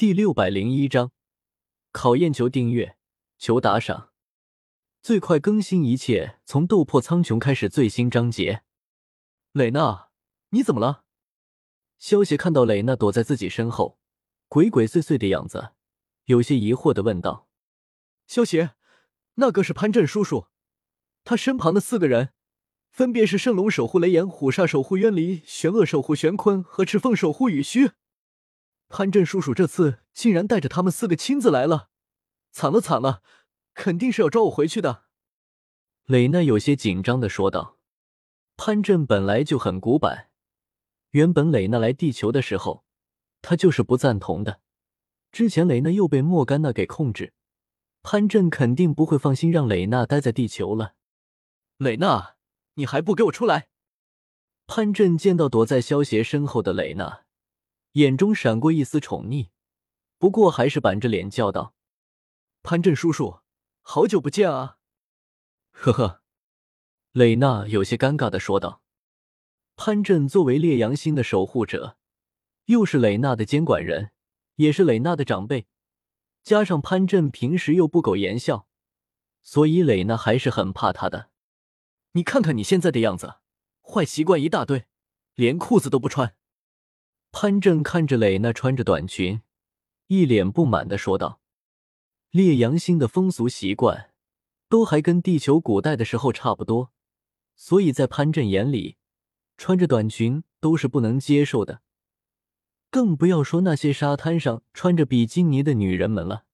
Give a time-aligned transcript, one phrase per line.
[0.00, 1.12] 第六百零一章，
[1.92, 2.96] 考验求订阅，
[3.36, 4.12] 求打赏，
[5.02, 7.68] 最快更新，一切从斗破苍穹开始。
[7.68, 8.62] 最新章节，
[9.52, 10.08] 蕾娜，
[10.52, 11.04] 你怎么了？
[11.98, 13.98] 萧邪看到蕾娜躲在自己身后，
[14.48, 15.72] 鬼鬼祟祟的样子，
[16.24, 17.46] 有些疑惑的问道
[18.26, 18.70] ：“萧邪，
[19.34, 20.46] 那个是潘震叔叔，
[21.24, 22.30] 他身旁的四个人，
[22.88, 27.90] 分别是圣龙守护雷炎、虎煞守护渊离、玄恶守护玄坤和赤凤守护雨虚。”
[28.90, 31.90] 潘震叔叔这次竟然带着他们四个亲自来了，
[32.50, 33.22] 惨了惨了，
[33.72, 35.04] 肯定是要抓我回去的。
[36.06, 37.78] 蕾娜有些紧张的说道。
[38.56, 40.28] 潘震本来就很古板，
[41.12, 42.84] 原本蕾娜来地球的时候，
[43.40, 44.60] 他就是不赞同的。
[45.30, 47.32] 之前蕾娜又被莫甘娜给控制，
[48.02, 50.96] 潘震肯定不会放心让蕾娜待在地球了。
[51.78, 52.34] 蕾娜，
[52.74, 53.68] 你还不给我出来！
[54.66, 57.22] 潘震见到躲在萧协身后的蕾娜。
[57.92, 59.48] 眼中闪过一丝宠溺，
[60.16, 61.74] 不过还是板着脸叫道
[62.62, 63.40] ：“潘震叔叔，
[63.82, 64.78] 好久不见啊！”
[65.72, 66.22] 呵呵，
[67.12, 68.82] 蕾娜有些尴尬的说道。
[69.74, 71.96] 潘震作为烈阳星的守护者，
[72.66, 74.12] 又是蕾娜的监管人，
[74.56, 75.66] 也是蕾娜的长辈，
[76.44, 78.68] 加上潘震平时又不苟言笑，
[79.42, 81.30] 所以蕾娜还是很怕他的。
[82.12, 83.36] 你看看你现在的样子，
[83.80, 84.84] 坏习惯一大堆，
[85.34, 86.36] 连裤子都不穿。
[87.32, 89.42] 潘正看着蕾娜穿着短裙，
[90.08, 91.40] 一脸不满的说道
[92.30, 94.12] ：“烈阳星的风俗习惯
[94.68, 96.92] 都还跟地球古代的时候差不多，
[97.54, 98.96] 所以在潘正眼里，
[99.56, 101.82] 穿着短裙都是不能接受的，
[102.90, 106.44] 更不要说那些沙滩上穿着比基尼的女人们了。”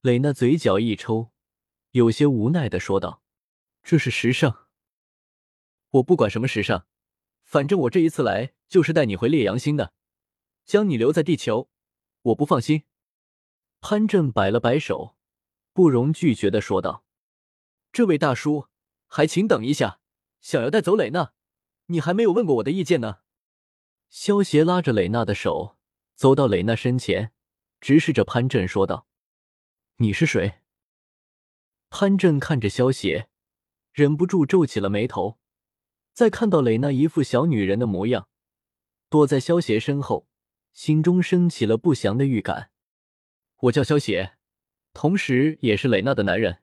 [0.00, 1.30] 蕾娜嘴角一抽，
[1.90, 3.22] 有些无奈的说道
[3.84, 4.68] ：“这是时尚，
[5.90, 6.86] 我不管什么时尚。”
[7.44, 9.92] 反正我这一次来就是带你回烈阳星的，
[10.64, 11.68] 将你留在地球，
[12.22, 12.84] 我不放心。
[13.80, 15.16] 潘震摆了摆手，
[15.72, 17.04] 不容拒绝的说道
[17.92, 18.68] ：“这位大叔，
[19.08, 20.00] 还请等一下，
[20.40, 21.32] 想要带走蕾娜，
[21.86, 23.18] 你还没有问过我的意见呢。”
[24.08, 25.76] 萧协拉着蕾娜的手，
[26.14, 27.32] 走到蕾娜身前，
[27.80, 29.08] 直视着潘震说道
[29.98, 30.60] ：“你是谁？”
[31.90, 33.28] 潘震看着萧协，
[33.92, 35.40] 忍不住皱起了眉头。
[36.12, 38.28] 再看到蕾娜一副小女人的模样，
[39.10, 40.26] 躲在萧邪身后，
[40.72, 42.70] 心中升起了不祥的预感。
[43.62, 44.38] 我叫萧邪，
[44.94, 46.62] 同时也是蕾娜的男人。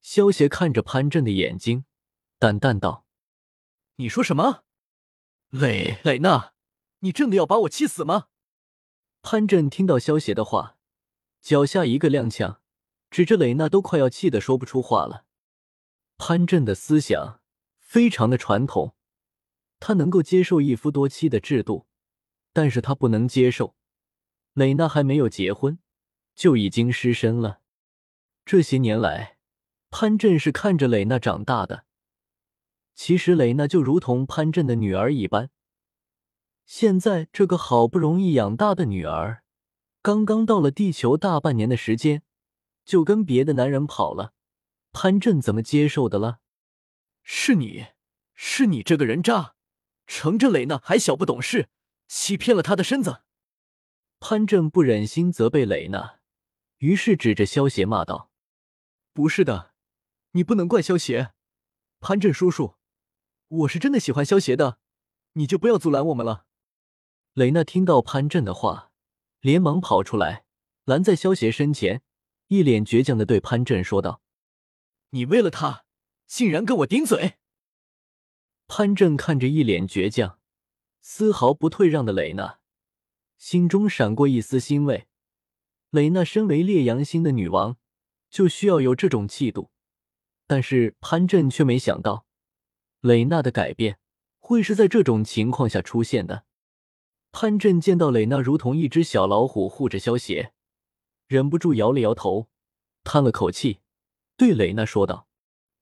[0.00, 1.84] 萧邪看着潘震的眼睛，
[2.38, 3.04] 淡淡道
[3.96, 4.64] ：“你说什么？
[5.50, 6.54] 蕾蕾娜，
[7.00, 8.28] 你真的要把我气死吗？”
[9.20, 10.78] 潘震听到萧邪的话，
[11.42, 12.58] 脚下一个踉跄，
[13.10, 15.26] 指着蕾娜都快要气得说不出话了。
[16.16, 17.40] 潘震的思想。
[17.78, 18.96] 非常的传统，
[19.78, 21.86] 他能够接受一夫多妻的制度，
[22.52, 23.74] 但是他不能接受
[24.54, 25.78] 蕾娜还没有结婚
[26.34, 27.60] 就已经失身了。
[28.44, 29.38] 这些年来，
[29.90, 31.84] 潘震是看着蕾娜长大的，
[32.94, 35.50] 其实蕾娜就如同潘震的女儿一般。
[36.64, 39.42] 现在这个好不容易养大的女儿，
[40.00, 42.22] 刚刚到了地球大半年的时间，
[42.84, 44.32] 就跟别的男人跑了，
[44.92, 46.38] 潘震怎么接受的了？
[47.22, 47.86] 是你，
[48.34, 49.55] 是你这个人渣，
[50.06, 51.68] 乘着蕾娜还小不懂事，
[52.08, 53.22] 欺骗了他的身子。
[54.20, 56.20] 潘正不忍心责备蕾娜，
[56.78, 58.30] 于是指着萧邪骂道
[59.12, 59.74] ：“不是的，
[60.32, 61.32] 你不能怪萧邪，
[62.00, 62.76] 潘正叔叔，
[63.48, 64.78] 我是真的喜欢萧邪的，
[65.34, 66.46] 你就不要阻拦我们了。”
[67.34, 68.92] 蕾娜听到潘正的话，
[69.40, 70.44] 连忙跑出来，
[70.84, 72.02] 拦在萧邪身前，
[72.48, 74.22] 一脸倔强的对潘正说道
[75.10, 75.84] ：“你为了他。”
[76.26, 77.38] 竟然跟我顶嘴！
[78.68, 80.38] 潘正看着一脸倔强、
[81.00, 82.58] 丝毫不退让的蕾娜，
[83.38, 85.06] 心中闪过一丝欣慰。
[85.90, 87.76] 蕾娜身为烈阳星的女王，
[88.28, 89.70] 就需要有这种气度。
[90.48, 92.26] 但是潘正却没想到，
[93.00, 93.98] 蕾娜的改变
[94.38, 96.44] 会是在这种情况下出现的。
[97.32, 100.52] 潘正见到蕾娜如同一只小老虎护着萧邪，
[101.28, 102.48] 忍不住摇了摇头，
[103.04, 103.80] 叹了口气，
[104.36, 105.28] 对蕾娜说道。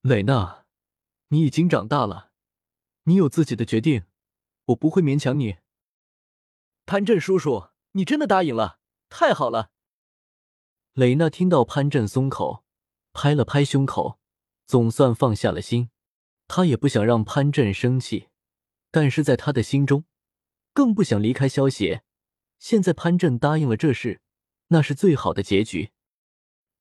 [0.03, 0.65] 蕾娜，
[1.29, 2.31] 你已经长大了，
[3.05, 4.05] 你有自己的决定，
[4.67, 5.59] 我不会勉强你。
[6.87, 8.79] 潘震叔叔，你真的答应了，
[9.09, 9.71] 太好了！
[10.95, 12.65] 蕾娜听到潘震松口，
[13.13, 14.19] 拍了拍胸口，
[14.67, 15.91] 总算放下了心。
[16.47, 18.29] 她也不想让潘震生气，
[18.91, 20.05] 但是在她的心中，
[20.73, 22.05] 更不想离开萧邪。
[22.59, 24.23] 现在潘震答应了这事，
[24.69, 25.91] 那是最好的结局。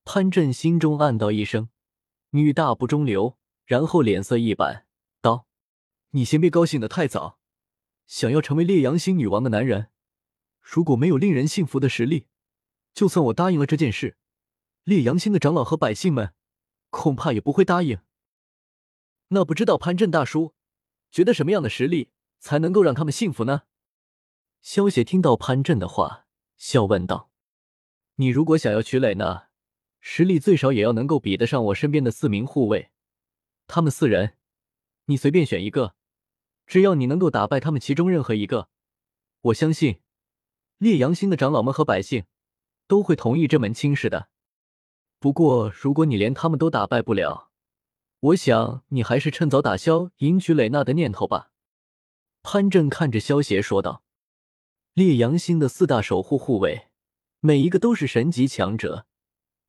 [0.06, 1.70] 潘震心中暗道一声。
[2.32, 4.88] 女大不中留，然后脸色一板
[6.16, 7.40] ，：“你先别高兴的太早。
[8.06, 9.90] 想要成为烈阳星女王的男人，
[10.62, 12.28] 如果没有令人信服的实力，
[12.94, 14.18] 就算我答应了这件事，
[14.84, 16.34] 烈阳星的长老和百姓们
[16.90, 18.00] 恐怕也不会答应。
[19.30, 20.54] 那不知道潘震大叔
[21.10, 23.64] 觉得什么样的实力才能够让他们信服呢？
[24.62, 26.28] 萧邪听到潘震的话，
[26.58, 27.32] 笑问道
[28.18, 29.50] ：“你如果想要娶蕾娜，
[30.00, 32.92] 实力最少也要能够比得上我身边的四名护卫。
[33.66, 34.38] 他们四人，
[35.06, 35.96] 你随便选一个，
[36.66, 38.70] 只要你能够打败他们其中任何一个，
[39.42, 40.00] 我相信
[40.78, 42.26] 烈阳星的长老们和百姓
[42.88, 44.30] 都会同意这门亲事的。
[45.20, 47.50] 不过，如果你连他们都打败不了，
[48.20, 51.52] 我想你还是趁早打消迎娶蕾娜的念头吧。”
[52.44, 54.04] 潘震看着萧邪说道。
[54.94, 56.90] 烈阳星的四大守护护卫，
[57.40, 59.08] 每一个都是神级强者。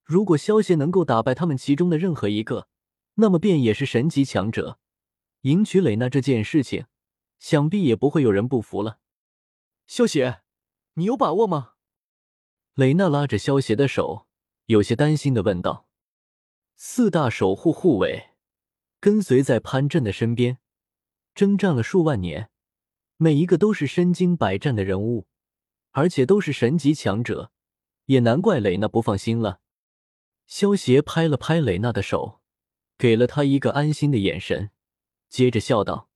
[0.05, 2.69] 如果萧协能够打败他们其中的任何一个，
[3.15, 4.79] 那么便也是神级强者。
[5.45, 6.87] 迎娶蕾娜这件事情，
[7.39, 8.99] 想必也不会有人不服了。
[9.87, 10.41] 萧协，
[10.95, 11.75] 你有把握吗？
[12.73, 14.27] 蕾娜拉着萧协的手，
[14.67, 15.87] 有些担心的问道。
[16.77, 18.31] 四大守护护卫
[19.01, 20.57] 跟随在潘震的身边，
[21.35, 22.51] 征战了数万年。
[23.19, 25.27] 每一个都是身经百战的人物，
[25.91, 27.53] 而且都是神级强者，
[28.07, 29.61] 也难怪蕾娜不放心了。
[30.47, 32.41] 萧协拍了拍蕾娜的手，
[32.97, 34.71] 给了她一个安心的眼神，
[35.35, 36.09] 接着笑道：“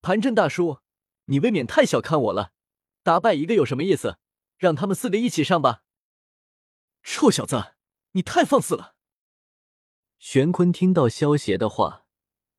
[0.00, 0.78] 潘震大叔，
[1.24, 2.52] 你未免太小看我了。
[3.02, 4.18] 打败一个有什么意思？
[4.58, 5.82] 让他们四个一起上吧。”
[7.02, 7.72] 臭小子，
[8.12, 8.94] 你太放肆了！
[10.20, 12.04] 玄坤听到萧协的话，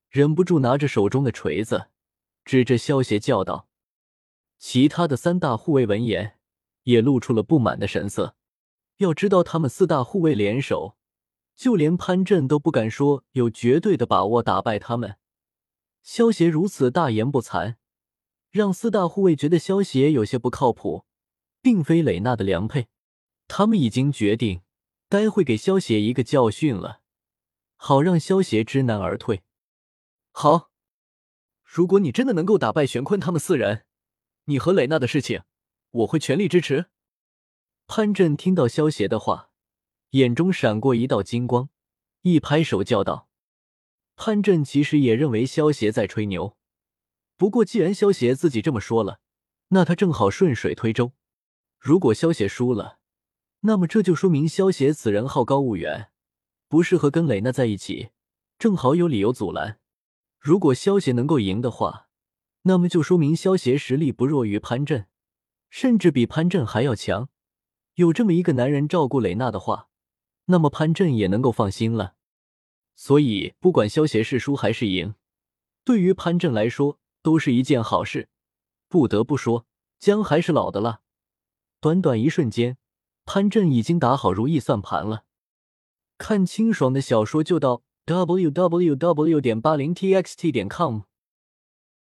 [0.10, 1.88] 忍不住拿着手中的锤子，
[2.44, 3.70] 指着萧协叫道。
[4.58, 6.38] 其他的三大护卫闻言，
[6.84, 8.36] 也露出了不满的神色。
[8.98, 10.98] 要知道，他们四大护卫联手，
[11.56, 15.16] 就连潘震都不敢说有绝对的把握打败他们。
[16.02, 17.76] 萧协如此大言不惭，
[18.50, 21.06] 让四大护卫觉得萧协有些不靠谱，
[21.62, 22.88] 并非蕾娜的良配。
[23.48, 24.62] 他们已经决定，
[25.08, 27.02] 待会给萧协一个教训了，
[27.76, 29.44] 好让萧协知难而退。
[30.32, 30.72] 好，
[31.64, 33.86] 如果你真的能够打败玄坤他们四人。
[34.46, 35.44] 你和蕾娜的事情，
[35.92, 36.88] 我会全力支持。
[37.86, 39.52] 潘震听到萧协的话，
[40.12, 41.70] 眼中闪过一道金光，
[42.22, 43.30] 一拍手叫道
[44.16, 46.56] ：“潘震其实也认为萧协在吹牛，
[47.38, 49.20] 不过既然萧协自己这么说了，
[49.70, 51.14] 那他正好顺水推舟。
[51.80, 53.00] 如果萧协输了，
[53.62, 56.12] 那么这就说明萧协此人好高骛远，
[56.68, 58.10] 不适合跟蕾娜在一起，
[58.60, 59.80] 正好有理由阻拦。
[60.40, 62.08] 如果萧协能够赢的话。”
[62.64, 65.08] 那么就说明萧协实力不弱于潘震，
[65.72, 67.30] 甚至比潘震还要强。
[67.96, 69.90] 有这么一个男人照顾蕾娜的话，
[70.46, 72.14] 那么潘震也能够放心了。
[72.96, 75.16] 所以不管萧协是输还是赢，
[75.84, 78.30] 对于潘震来说都是一件好事。
[78.88, 79.66] 不得不说，
[80.00, 81.02] 姜还是老的辣。
[81.80, 82.78] 短短一瞬间，
[83.26, 85.26] 潘震已经打好如意算盘了。
[86.18, 89.42] 看清爽的小说就到 w w w.
[89.42, 91.02] 点八零 t x t 点 com。